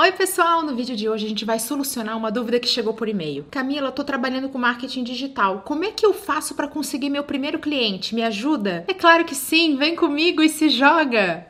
Oi, 0.00 0.12
pessoal! 0.12 0.62
No 0.62 0.74
vídeo 0.74 0.96
de 0.96 1.10
hoje 1.10 1.26
a 1.26 1.28
gente 1.28 1.44
vai 1.44 1.58
solucionar 1.58 2.16
uma 2.16 2.32
dúvida 2.32 2.58
que 2.58 2.66
chegou 2.66 2.94
por 2.94 3.06
e-mail. 3.06 3.44
Camila, 3.50 3.88
eu 3.88 3.92
tô 3.92 4.02
trabalhando 4.02 4.48
com 4.48 4.56
marketing 4.56 5.04
digital. 5.04 5.60
Como 5.60 5.84
é 5.84 5.90
que 5.90 6.06
eu 6.06 6.14
faço 6.14 6.54
para 6.54 6.66
conseguir 6.66 7.10
meu 7.10 7.22
primeiro 7.22 7.58
cliente? 7.58 8.14
Me 8.14 8.22
ajuda? 8.22 8.82
É 8.88 8.94
claro 8.94 9.26
que 9.26 9.34
sim! 9.34 9.76
Vem 9.76 9.94
comigo 9.94 10.42
e 10.42 10.48
se 10.48 10.70
joga! 10.70 11.48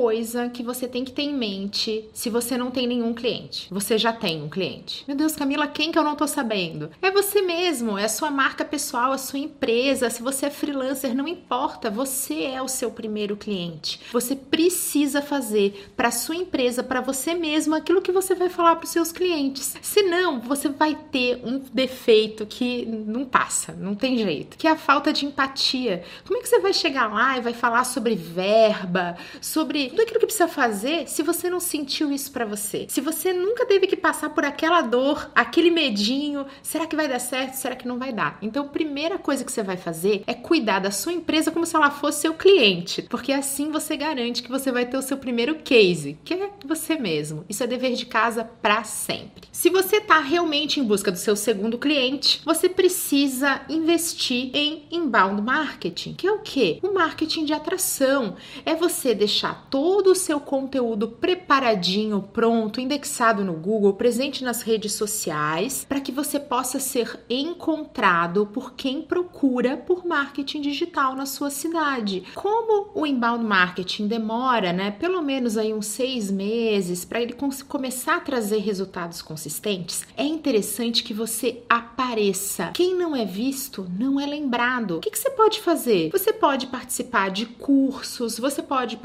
Coisa 0.00 0.48
que 0.48 0.62
você 0.62 0.88
tem 0.88 1.04
que 1.04 1.12
ter 1.12 1.22
em 1.22 1.34
mente 1.34 2.08
se 2.14 2.30
você 2.30 2.56
não 2.56 2.70
tem 2.70 2.86
nenhum 2.86 3.12
cliente. 3.12 3.68
Você 3.70 3.98
já 3.98 4.12
tem 4.12 4.42
um 4.42 4.48
cliente. 4.48 5.04
Meu 5.06 5.14
Deus, 5.14 5.36
Camila, 5.36 5.66
quem 5.66 5.92
que 5.92 5.98
eu 5.98 6.02
não 6.02 6.16
tô 6.16 6.26
sabendo? 6.26 6.90
É 7.02 7.10
você 7.10 7.42
mesmo, 7.42 7.98
é 7.98 8.04
a 8.04 8.08
sua 8.08 8.30
marca 8.30 8.64
pessoal, 8.64 9.12
a 9.12 9.18
sua 9.18 9.38
empresa. 9.38 10.08
Se 10.08 10.22
você 10.22 10.46
é 10.46 10.50
freelancer, 10.50 11.14
não 11.14 11.28
importa, 11.28 11.90
você 11.90 12.44
é 12.44 12.62
o 12.62 12.68
seu 12.68 12.90
primeiro 12.90 13.36
cliente. 13.36 14.00
Você 14.10 14.34
precisa 14.34 15.20
fazer 15.20 15.92
para 15.94 16.10
sua 16.10 16.36
empresa, 16.36 16.82
para 16.82 17.02
você 17.02 17.34
mesmo, 17.34 17.74
aquilo 17.74 18.00
que 18.00 18.12
você 18.12 18.34
vai 18.34 18.48
falar 18.48 18.76
para 18.76 18.86
os 18.86 18.90
seus 18.90 19.12
clientes. 19.12 19.76
Senão, 19.82 20.40
você 20.40 20.70
vai 20.70 20.94
ter 21.12 21.42
um 21.44 21.58
defeito 21.58 22.46
que 22.46 22.86
não 22.86 23.26
passa, 23.26 23.72
não 23.72 23.94
tem 23.94 24.16
jeito, 24.16 24.56
que 24.56 24.66
é 24.66 24.70
a 24.70 24.76
falta 24.76 25.12
de 25.12 25.26
empatia. 25.26 26.02
Como 26.26 26.38
é 26.38 26.42
que 26.42 26.48
você 26.48 26.58
vai 26.58 26.72
chegar 26.72 27.12
lá 27.12 27.36
e 27.36 27.42
vai 27.42 27.52
falar 27.52 27.84
sobre 27.84 28.14
verba? 28.14 29.16
sobre 29.40 29.89
tudo 29.90 30.02
aquilo 30.02 30.20
que 30.20 30.26
precisa 30.26 30.48
fazer 30.48 31.08
se 31.08 31.22
você 31.22 31.50
não 31.50 31.60
sentiu 31.60 32.12
isso 32.12 32.30
para 32.32 32.44
você. 32.44 32.86
Se 32.88 33.00
você 33.00 33.32
nunca 33.32 33.66
teve 33.66 33.86
que 33.86 33.96
passar 33.96 34.30
por 34.30 34.44
aquela 34.44 34.80
dor, 34.80 35.30
aquele 35.34 35.70
medinho, 35.70 36.46
será 36.62 36.86
que 36.86 36.96
vai 36.96 37.08
dar 37.08 37.18
certo? 37.18 37.54
Será 37.54 37.74
que 37.76 37.86
não 37.86 37.98
vai 37.98 38.12
dar? 38.12 38.38
Então, 38.40 38.64
a 38.64 38.68
primeira 38.68 39.18
coisa 39.18 39.44
que 39.44 39.52
você 39.52 39.62
vai 39.62 39.76
fazer 39.76 40.22
é 40.26 40.34
cuidar 40.34 40.78
da 40.78 40.90
sua 40.90 41.12
empresa 41.12 41.50
como 41.50 41.66
se 41.66 41.74
ela 41.74 41.90
fosse 41.90 42.20
seu 42.20 42.34
cliente, 42.34 43.02
porque 43.02 43.32
assim 43.32 43.70
você 43.70 43.96
garante 43.96 44.42
que 44.42 44.50
você 44.50 44.70
vai 44.70 44.86
ter 44.86 44.96
o 44.96 45.02
seu 45.02 45.16
primeiro 45.16 45.56
case, 45.56 46.18
que 46.24 46.34
é 46.34 46.50
você 46.64 46.96
mesmo. 46.96 47.44
Isso 47.48 47.62
é 47.62 47.66
dever 47.66 47.94
de 47.94 48.06
casa 48.06 48.44
para 48.44 48.84
sempre. 48.84 49.48
Se 49.52 49.70
você 49.70 49.96
está 49.96 50.20
realmente 50.20 50.80
em 50.80 50.84
busca 50.84 51.10
do 51.10 51.18
seu 51.18 51.34
segundo 51.34 51.78
cliente, 51.78 52.40
você 52.44 52.68
precisa 52.68 53.62
investir 53.68 54.50
em 54.54 54.84
inbound 54.90 55.42
marketing, 55.42 56.14
que 56.14 56.26
é 56.26 56.32
o 56.32 56.40
que? 56.40 56.78
O 56.82 56.92
marketing 56.92 57.44
de 57.44 57.52
atração. 57.52 58.36
É 58.64 58.74
você 58.74 59.00
você 59.00 59.14
deixar 59.14 59.66
todo 59.70 59.79
o 59.80 60.14
seu 60.14 60.38
conteúdo 60.38 61.08
preparadinho, 61.08 62.28
pronto, 62.32 62.80
indexado 62.80 63.42
no 63.44 63.54
Google, 63.54 63.94
presente 63.94 64.44
nas 64.44 64.60
redes 64.60 64.92
sociais, 64.92 65.86
para 65.88 66.00
que 66.00 66.12
você 66.12 66.38
possa 66.38 66.78
ser 66.78 67.20
encontrado 67.30 68.46
por 68.46 68.74
quem 68.74 69.00
procura 69.00 69.76
por 69.78 70.04
marketing 70.04 70.60
digital 70.60 71.14
na 71.14 71.24
sua 71.24 71.50
cidade. 71.50 72.24
Como 72.34 72.90
o 72.94 73.06
inbound 73.06 73.44
marketing 73.44 74.06
demora, 74.06 74.72
né, 74.72 74.90
pelo 74.90 75.22
menos 75.22 75.56
aí 75.56 75.72
uns 75.72 75.86
seis 75.86 76.30
meses 76.30 77.04
para 77.04 77.22
ele 77.22 77.34
começar 77.66 78.16
a 78.16 78.20
trazer 78.20 78.58
resultados 78.58 79.22
consistentes, 79.22 80.04
é 80.16 80.24
interessante 80.24 81.02
que 81.02 81.14
você 81.14 81.62
apareça. 81.68 82.72
Quem 82.74 82.94
não 82.94 83.16
é 83.16 83.24
visto 83.24 83.86
não 83.98 84.20
é 84.20 84.26
lembrado. 84.26 84.98
O 84.98 85.00
que, 85.00 85.10
que 85.10 85.18
você 85.18 85.30
pode 85.30 85.60
fazer? 85.60 86.10
Você 86.10 86.32
pode 86.32 86.66
participar 86.66 87.30
de 87.30 87.46
cursos, 87.46 88.38
você 88.38 88.62
pode 88.62 88.90
pode 88.90 88.96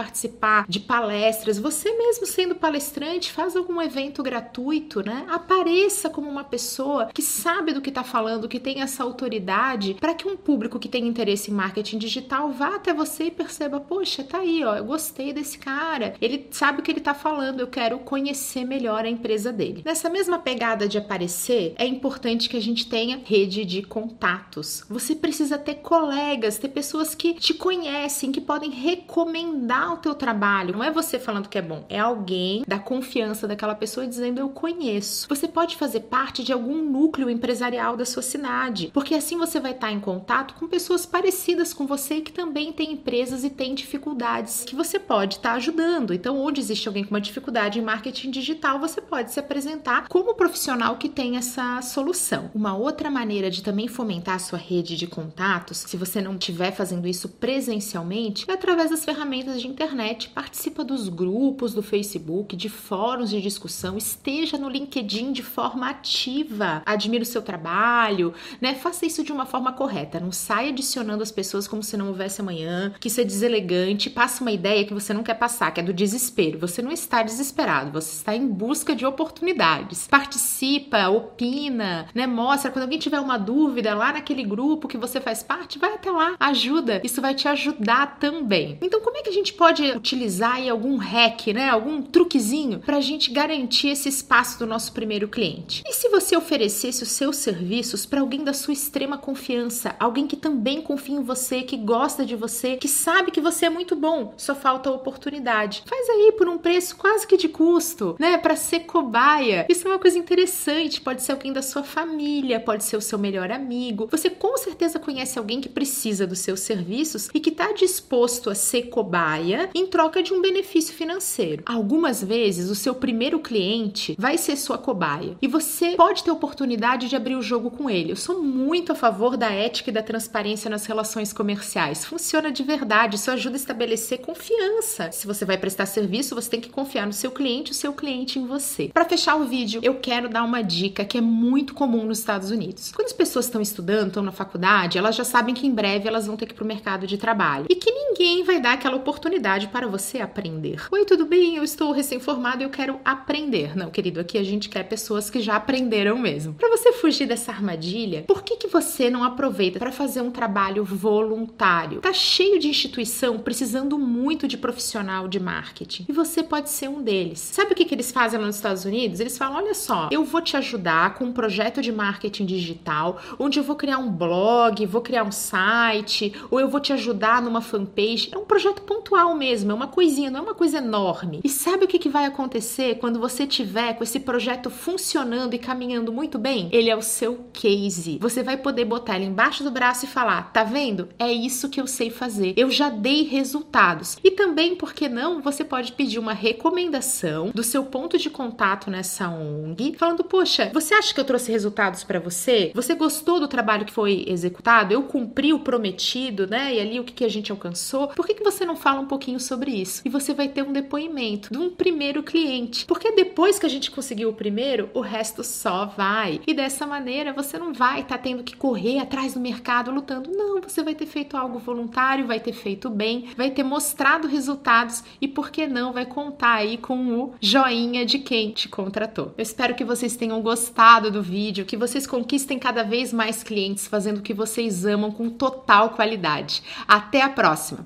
de 0.67 0.79
palestras, 0.79 1.59
você 1.59 1.91
mesmo 1.97 2.25
sendo 2.25 2.55
palestrante, 2.55 3.31
faz 3.31 3.55
algum 3.55 3.81
evento 3.81 4.23
gratuito, 4.23 5.03
né? 5.05 5.25
Apareça 5.29 6.09
como 6.09 6.29
uma 6.29 6.43
pessoa 6.43 7.09
que 7.13 7.21
sabe 7.21 7.73
do 7.73 7.81
que 7.81 7.89
está 7.89 8.03
falando, 8.03 8.47
que 8.47 8.59
tem 8.59 8.81
essa 8.81 9.03
autoridade, 9.03 9.95
para 9.95 10.13
que 10.13 10.27
um 10.27 10.37
público 10.37 10.79
que 10.79 10.89
tem 10.89 11.07
interesse 11.07 11.51
em 11.51 11.53
marketing 11.53 11.97
digital 11.97 12.51
vá 12.51 12.75
até 12.75 12.93
você 12.93 13.25
e 13.25 13.31
perceba: 13.31 13.79
poxa, 13.79 14.23
tá 14.23 14.39
aí, 14.39 14.63
ó, 14.63 14.75
eu 14.75 14.85
gostei 14.85 15.33
desse 15.33 15.57
cara, 15.57 16.15
ele 16.21 16.47
sabe 16.51 16.79
o 16.79 16.83
que 16.83 16.91
ele 16.91 16.99
está 16.99 17.13
falando, 17.13 17.59
eu 17.59 17.67
quero 17.67 17.99
conhecer 17.99 18.65
melhor 18.65 19.05
a 19.05 19.09
empresa 19.09 19.51
dele. 19.51 19.83
Nessa 19.85 20.09
mesma 20.09 20.39
pegada 20.39 20.87
de 20.87 20.97
aparecer, 20.97 21.73
é 21.77 21.85
importante 21.85 22.49
que 22.49 22.57
a 22.57 22.61
gente 22.61 22.87
tenha 22.87 23.21
rede 23.23 23.65
de 23.65 23.81
contatos. 23.83 24.83
Você 24.89 25.15
precisa 25.15 25.57
ter 25.57 25.75
colegas, 25.75 26.57
ter 26.57 26.69
pessoas 26.69 27.13
que 27.13 27.33
te 27.33 27.53
conhecem, 27.53 28.31
que 28.31 28.41
podem 28.41 28.69
recomendar 28.69 29.93
o 29.93 29.97
teu 29.97 30.15
trabalho. 30.15 30.54
Não 30.63 30.83
é 30.83 30.91
você 30.91 31.19
falando 31.19 31.49
que 31.49 31.57
é 31.57 31.61
bom, 31.61 31.85
é 31.89 31.99
alguém 31.99 32.63
da 32.67 32.79
confiança 32.79 33.47
daquela 33.47 33.75
pessoa 33.75 34.07
dizendo 34.07 34.39
eu 34.39 34.49
conheço. 34.49 35.27
Você 35.27 35.47
pode 35.47 35.75
fazer 35.75 36.01
parte 36.01 36.43
de 36.43 36.53
algum 36.53 36.81
núcleo 36.81 37.29
empresarial 37.29 37.97
da 37.97 38.05
sua 38.05 38.21
cidade, 38.21 38.91
porque 38.93 39.15
assim 39.15 39.37
você 39.37 39.59
vai 39.59 39.71
estar 39.71 39.91
em 39.91 39.99
contato 39.99 40.53
com 40.55 40.67
pessoas 40.67 41.05
parecidas 41.05 41.73
com 41.73 41.85
você 41.85 42.21
que 42.21 42.31
também 42.31 42.71
têm 42.71 42.93
empresas 42.93 43.43
e 43.43 43.49
têm 43.49 43.75
dificuldades 43.75 44.63
que 44.63 44.75
você 44.75 44.99
pode 44.99 45.35
estar 45.35 45.53
ajudando. 45.53 46.13
Então, 46.13 46.39
onde 46.39 46.61
existe 46.61 46.87
alguém 46.87 47.03
com 47.03 47.11
uma 47.11 47.21
dificuldade 47.21 47.79
em 47.79 47.81
marketing 47.81 48.31
digital, 48.31 48.79
você 48.79 49.01
pode 49.01 49.31
se 49.31 49.39
apresentar 49.39 50.07
como 50.07 50.35
profissional 50.35 50.97
que 50.97 51.09
tem 51.09 51.37
essa 51.37 51.81
solução. 51.81 52.51
Uma 52.53 52.75
outra 52.75 53.09
maneira 53.09 53.49
de 53.49 53.63
também 53.63 53.87
fomentar 53.87 54.35
a 54.35 54.39
sua 54.39 54.59
rede 54.59 54.95
de 54.95 55.07
contatos, 55.07 55.77
se 55.77 55.97
você 55.97 56.21
não 56.21 56.35
estiver 56.35 56.71
fazendo 56.71 57.07
isso 57.07 57.29
presencialmente, 57.29 58.45
é 58.49 58.53
através 58.53 58.89
das 58.89 59.05
ferramentas 59.05 59.61
de 59.61 59.67
internet, 59.67 60.31
participa 60.45 60.83
dos 60.83 61.09
grupos 61.09 61.73
do 61.73 61.81
Facebook, 61.81 62.55
de 62.55 62.69
fóruns 62.69 63.31
de 63.31 63.41
discussão, 63.41 63.97
esteja 63.97 64.59
no 64.59 64.69
LinkedIn 64.69 65.31
de 65.31 65.41
forma 65.41 65.89
ativa, 65.89 66.83
admira 66.85 67.23
o 67.23 67.25
seu 67.25 67.41
trabalho, 67.41 68.31
né? 68.61 68.75
Faça 68.75 69.07
isso 69.07 69.23
de 69.23 69.31
uma 69.31 69.47
forma 69.47 69.73
correta, 69.73 70.19
não 70.19 70.31
saia 70.31 70.69
adicionando 70.69 71.23
as 71.23 71.31
pessoas 71.31 71.67
como 71.67 71.81
se 71.81 71.97
não 71.97 72.09
houvesse 72.09 72.41
amanhã, 72.41 72.93
que 72.99 73.07
isso 73.07 73.19
é 73.19 73.23
deselegante, 73.23 74.07
passa 74.07 74.43
uma 74.43 74.51
ideia 74.51 74.85
que 74.85 74.93
você 74.93 75.15
não 75.15 75.23
quer 75.23 75.33
passar, 75.33 75.71
que 75.71 75.79
é 75.79 75.83
do 75.83 75.91
desespero. 75.91 76.59
Você 76.59 76.79
não 76.79 76.91
está 76.91 77.23
desesperado, 77.23 77.91
você 77.91 78.11
está 78.11 78.35
em 78.35 78.47
busca 78.47 78.95
de 78.95 79.03
oportunidades. 79.03 80.07
Participa, 80.07 81.07
opina, 81.07 82.07
né? 82.13 82.27
Mostra 82.27 82.69
quando 82.69 82.83
alguém 82.83 82.99
tiver 82.99 83.19
uma 83.19 83.39
dúvida 83.39 83.95
lá 83.95 84.13
naquele 84.13 84.43
grupo 84.43 84.87
que 84.87 84.97
você 84.97 85.19
faz 85.19 85.41
parte, 85.41 85.79
vai 85.79 85.95
até 85.95 86.11
lá, 86.11 86.35
ajuda. 86.39 87.01
Isso 87.03 87.19
vai 87.19 87.33
te 87.33 87.47
ajudar 87.47 88.19
também. 88.19 88.77
Então, 88.79 89.01
como 89.01 89.17
é 89.17 89.23
que 89.23 89.29
a 89.29 89.33
gente 89.33 89.51
pode 89.51 89.83
utilizar 89.89 90.24
aí 90.41 90.69
algum 90.69 90.97
hack, 90.97 91.47
né? 91.47 91.69
Algum 91.69 92.01
truquezinho 92.01 92.79
para 92.79 92.97
a 92.97 93.01
gente 93.01 93.31
garantir 93.31 93.89
esse 93.89 94.09
espaço 94.09 94.59
do 94.59 94.67
nosso 94.67 94.91
primeiro 94.93 95.27
cliente. 95.27 95.83
E 95.85 95.93
se 95.93 96.09
você 96.09 96.35
oferecesse 96.35 97.03
os 97.03 97.09
seus 97.09 97.37
serviços 97.37 98.05
para 98.05 98.21
alguém 98.21 98.43
da 98.43 98.53
sua 98.53 98.73
extrema 98.73 99.17
confiança, 99.17 99.95
alguém 99.99 100.27
que 100.27 100.35
também 100.35 100.81
confia 100.81 101.15
em 101.15 101.23
você, 101.23 101.61
que 101.61 101.77
gosta 101.77 102.25
de 102.25 102.35
você, 102.35 102.77
que 102.77 102.87
sabe 102.87 103.31
que 103.31 103.41
você 103.41 103.65
é 103.65 103.69
muito 103.69 103.95
bom, 103.95 104.33
só 104.37 104.55
falta 104.55 104.89
a 104.89 104.93
oportunidade. 104.93 105.83
Faz 105.85 106.09
aí 106.09 106.33
por 106.37 106.47
um 106.47 106.57
preço 106.57 106.95
quase 106.95 107.27
que 107.27 107.37
de 107.37 107.49
custo, 107.49 108.15
né? 108.19 108.37
Para 108.37 108.55
ser 108.55 108.81
cobaia. 108.81 109.65
Isso 109.69 109.87
é 109.87 109.91
uma 109.91 109.99
coisa 109.99 110.17
interessante. 110.17 111.01
Pode 111.01 111.21
ser 111.21 111.33
alguém 111.33 111.53
da 111.53 111.61
sua 111.61 111.83
família, 111.83 112.59
pode 112.59 112.83
ser 112.83 112.97
o 112.97 113.01
seu 113.01 113.19
melhor 113.19 113.51
amigo. 113.51 114.07
Você 114.11 114.29
com 114.29 114.57
certeza 114.57 114.99
conhece 114.99 115.37
alguém 115.37 115.61
que 115.61 115.69
precisa 115.69 116.27
dos 116.27 116.39
seus 116.39 116.61
serviços 116.61 117.29
e 117.33 117.39
que 117.39 117.49
está 117.49 117.71
disposto 117.71 118.49
a 118.49 118.55
ser 118.55 118.83
cobaia 118.83 119.69
em 119.73 119.85
troca 119.87 120.14
de 120.21 120.33
um 120.33 120.41
benefício 120.41 120.93
financeiro. 120.93 121.63
Algumas 121.65 122.23
vezes 122.23 122.69
o 122.69 122.75
seu 122.75 122.95
primeiro 122.95 123.39
cliente 123.39 124.15
vai 124.17 124.37
ser 124.37 124.55
sua 124.55 124.77
cobaia 124.77 125.37
e 125.41 125.47
você 125.47 125.95
pode 125.95 126.23
ter 126.23 126.31
oportunidade 126.31 127.07
de 127.09 127.15
abrir 127.15 127.35
o 127.35 127.41
jogo 127.41 127.71
com 127.71 127.89
ele. 127.89 128.11
Eu 128.11 128.15
sou 128.15 128.41
muito 128.41 128.91
a 128.91 128.95
favor 128.95 129.37
da 129.37 129.49
ética 129.51 129.89
e 129.89 129.93
da 129.93 130.03
transparência 130.03 130.69
nas 130.69 130.85
relações 130.85 131.33
comerciais. 131.33 132.05
Funciona 132.05 132.51
de 132.51 132.63
verdade, 132.63 133.15
isso 133.15 133.31
ajuda 133.31 133.55
a 133.55 133.57
estabelecer 133.57 134.19
confiança. 134.19 135.11
Se 135.11 135.27
você 135.27 135.45
vai 135.45 135.57
prestar 135.57 135.85
serviço, 135.85 136.35
você 136.35 136.49
tem 136.49 136.61
que 136.61 136.69
confiar 136.69 137.05
no 137.05 137.13
seu 137.13 137.31
cliente, 137.31 137.71
o 137.71 137.75
seu 137.75 137.93
cliente 137.93 138.39
em 138.39 138.45
você. 138.45 138.89
Para 138.93 139.05
fechar 139.05 139.35
o 139.35 139.45
vídeo, 139.45 139.81
eu 139.83 139.95
quero 139.95 140.29
dar 140.29 140.43
uma 140.43 140.61
dica 140.61 141.05
que 141.05 141.17
é 141.17 141.21
muito 141.21 141.73
comum 141.73 142.05
nos 142.05 142.19
Estados 142.19 142.51
Unidos. 142.51 142.91
Quando 142.95 143.07
as 143.07 143.13
pessoas 143.13 143.45
estão 143.45 143.61
estudando, 143.61 144.07
estão 144.07 144.23
na 144.23 144.31
faculdade, 144.31 144.97
elas 144.97 145.15
já 145.15 145.23
sabem 145.23 145.53
que 145.53 145.67
em 145.67 145.73
breve 145.73 146.07
elas 146.07 146.27
vão 146.27 146.37
ter 146.37 146.45
que 146.45 146.53
ir 146.53 146.55
para 146.55 146.63
o 146.63 146.67
mercado 146.67 147.07
de 147.07 147.17
trabalho 147.17 147.65
e 147.69 147.75
que 147.75 147.91
ninguém 147.91 148.43
vai 148.43 148.59
dar 148.59 148.73
aquela 148.73 148.95
oportunidade 148.95 149.67
para 149.67 149.87
você 149.87 150.04
aprender. 150.21 150.87
Oi, 150.91 151.05
tudo 151.05 151.25
bem? 151.25 151.55
Eu 151.55 151.63
estou 151.63 151.91
recém-formado 151.91 152.61
e 152.61 152.65
eu 152.65 152.69
quero 152.69 152.99
aprender. 153.03 153.75
Não, 153.75 153.89
querido, 153.89 154.19
aqui 154.19 154.37
a 154.37 154.43
gente 154.43 154.69
quer 154.69 154.83
pessoas 154.83 155.29
que 155.29 155.39
já 155.39 155.55
aprenderam 155.55 156.17
mesmo. 156.17 156.53
Para 156.53 156.69
você 156.69 156.93
fugir 156.93 157.27
dessa 157.27 157.51
armadilha, 157.51 158.23
por 158.27 158.43
que, 158.43 158.55
que 158.57 158.67
você 158.67 159.09
não 159.09 159.23
aproveita 159.23 159.79
para 159.79 159.91
fazer 159.91 160.21
um 160.21 160.31
trabalho 160.31 160.83
voluntário? 160.83 162.01
Tá 162.01 162.13
cheio 162.13 162.59
de 162.59 162.67
instituição 162.67 163.39
precisando 163.39 163.97
muito 163.97 164.47
de 164.47 164.57
profissional 164.57 165.27
de 165.27 165.39
marketing 165.39 166.05
e 166.07 166.13
você 166.13 166.43
pode 166.43 166.69
ser 166.69 166.87
um 166.87 167.01
deles. 167.01 167.39
Sabe 167.39 167.73
o 167.73 167.75
que, 167.75 167.85
que 167.85 167.95
eles 167.95 168.11
fazem 168.11 168.39
lá 168.39 168.45
nos 168.45 168.55
Estados 168.57 168.85
Unidos? 168.85 169.19
Eles 169.19 169.37
falam: 169.37 169.57
olha 169.57 169.73
só, 169.73 170.09
eu 170.11 170.23
vou 170.23 170.41
te 170.41 170.55
ajudar 170.57 171.15
com 171.15 171.25
um 171.25 171.33
projeto 171.33 171.81
de 171.81 171.91
marketing 171.91 172.45
digital 172.45 173.19
onde 173.39 173.59
eu 173.59 173.63
vou 173.63 173.75
criar 173.75 173.97
um 173.97 174.11
blog, 174.11 174.85
vou 174.85 175.01
criar 175.01 175.23
um 175.23 175.31
site, 175.31 176.33
ou 176.49 176.59
eu 176.59 176.69
vou 176.69 176.79
te 176.79 176.93
ajudar 176.93 177.41
numa 177.41 177.61
fanpage. 177.61 178.29
É 178.31 178.37
um 178.37 178.45
projeto 178.45 178.81
pontual 178.81 179.35
mesmo, 179.35 179.71
é 179.71 179.73
uma 179.73 179.87
coisinha, 179.95 180.29
não 180.29 180.41
é 180.41 180.43
uma 180.43 180.53
coisa 180.53 180.79
enorme. 180.79 181.39
E 181.41 181.47
sabe 181.47 181.85
o 181.85 181.87
que, 181.87 181.97
que 181.97 182.09
vai 182.09 182.25
acontecer 182.25 182.95
quando 182.95 183.17
você 183.17 183.47
tiver 183.47 183.93
com 183.93 184.03
esse 184.03 184.19
projeto 184.19 184.69
funcionando 184.69 185.53
e 185.53 185.57
caminhando 185.57 186.11
muito 186.11 186.37
bem? 186.37 186.67
Ele 186.73 186.89
é 186.89 186.95
o 186.95 187.01
seu 187.01 187.45
case. 187.53 188.17
Você 188.19 188.43
vai 188.43 188.57
poder 188.57 188.83
botar 188.83 189.15
ele 189.15 189.23
embaixo 189.23 189.63
do 189.63 189.71
braço 189.71 190.03
e 190.03 190.09
falar: 190.09 190.51
tá 190.51 190.65
vendo? 190.65 191.07
É 191.17 191.31
isso 191.31 191.69
que 191.69 191.79
eu 191.79 191.87
sei 191.87 192.09
fazer. 192.09 192.53
Eu 192.57 192.69
já 192.69 192.89
dei 192.89 193.23
resultados. 193.23 194.17
E 194.21 194.31
também, 194.31 194.75
por 194.75 194.93
que 194.93 195.07
não, 195.07 195.41
você 195.41 195.63
pode 195.63 195.93
pedir 195.93 196.19
uma 196.19 196.33
recomendação 196.33 197.51
do 197.55 197.63
seu 197.63 197.85
ponto 197.85 198.17
de 198.17 198.29
contato 198.29 198.91
nessa 198.91 199.29
ONG, 199.29 199.95
falando: 199.97 200.25
poxa, 200.25 200.69
você 200.73 200.93
acha 200.93 201.13
que 201.13 201.19
eu 201.21 201.25
trouxe 201.25 201.49
resultados 201.53 202.03
para 202.03 202.19
você? 202.19 202.73
Você 202.75 202.95
gostou 202.95 203.39
do 203.39 203.47
trabalho 203.47 203.85
que 203.85 203.93
foi 203.93 204.25
executado? 204.27 204.93
Eu 204.93 205.03
cumpri 205.03 205.53
o 205.53 205.59
prometido, 205.59 206.47
né? 206.47 206.75
E 206.75 206.81
ali 206.81 206.99
o 206.99 207.05
que, 207.05 207.13
que 207.13 207.23
a 207.23 207.29
gente 207.29 207.49
alcançou? 207.49 208.09
Por 208.09 208.27
que, 208.27 208.33
que 208.33 208.43
você 208.43 208.65
não 208.65 208.75
fala 208.75 208.99
um 208.99 209.07
pouquinho 209.07 209.39
sobre 209.39 209.84
isso? 209.85 210.01
E 210.03 210.09
você 210.09 210.33
vai 210.33 210.49
ter 210.49 210.63
um 210.63 210.73
depoimento 210.73 211.53
de 211.53 211.57
um 211.57 211.69
primeiro 211.69 212.23
cliente. 212.23 212.85
Porque 212.85 213.11
depois 213.11 213.59
que 213.59 213.65
a 213.65 213.69
gente 213.69 213.91
conseguiu 213.91 214.29
o 214.29 214.33
primeiro, 214.33 214.89
o 214.93 214.99
resto 214.99 215.43
só 215.43 215.85
vai. 215.85 216.41
E 216.45 216.53
dessa 216.53 216.85
maneira 216.85 217.31
você 217.31 217.57
não 217.57 217.71
vai 217.71 218.01
estar 218.01 218.17
tá 218.17 218.23
tendo 218.23 218.43
que 218.43 218.55
correr 218.57 218.99
atrás 218.99 219.35
do 219.35 219.39
mercado 219.39 219.91
lutando. 219.91 220.31
Não, 220.31 220.59
você 220.61 220.83
vai 220.83 220.95
ter 220.95 221.05
feito 221.05 221.37
algo 221.37 221.59
voluntário, 221.59 222.25
vai 222.25 222.39
ter 222.39 222.53
feito 222.53 222.89
bem, 222.89 223.29
vai 223.37 223.51
ter 223.51 223.63
mostrado 223.63 224.27
resultados 224.27 225.03
e 225.21 225.27
por 225.27 225.51
que 225.51 225.67
não 225.67 225.93
vai 225.93 226.05
contar 226.05 226.55
aí 226.55 226.77
com 226.77 226.97
o 227.19 227.33
joinha 227.39 228.05
de 228.05 228.19
quem 228.19 228.51
te 228.51 228.67
contratou. 228.67 229.33
Eu 229.37 229.43
espero 229.43 229.75
que 229.75 229.83
vocês 229.83 230.15
tenham 230.15 230.41
gostado 230.41 231.11
do 231.11 231.21
vídeo, 231.21 231.65
que 231.65 231.77
vocês 231.77 232.07
conquistem 232.07 232.57
cada 232.57 232.83
vez 232.83 233.13
mais 233.13 233.43
clientes 233.43 233.87
fazendo 233.87 234.17
o 234.17 234.21
que 234.21 234.33
vocês 234.33 234.85
amam 234.85 235.11
com 235.11 235.29
total 235.29 235.91
qualidade. 235.91 236.63
Até 236.87 237.21
a 237.21 237.29
próxima. 237.29 237.85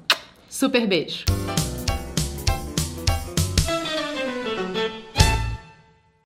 Super 0.49 0.87
beijo. 0.87 1.25